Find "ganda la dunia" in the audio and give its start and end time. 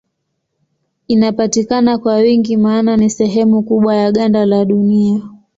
4.11-5.21